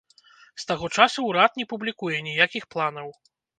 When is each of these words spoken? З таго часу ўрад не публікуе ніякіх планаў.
З 0.63 0.63
таго 0.71 0.89
часу 1.03 1.27
ўрад 1.29 1.61
не 1.63 1.67
публікуе 1.75 2.25
ніякіх 2.31 2.63
планаў. 2.75 3.17